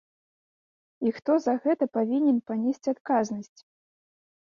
І 1.07 1.11
хто 1.17 1.35
за 1.43 1.53
гэта 1.65 1.87
павінен 1.97 2.37
панесці 2.47 2.87
адказнасць? 2.95 3.59